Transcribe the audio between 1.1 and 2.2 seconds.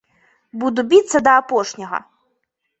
да апошняга!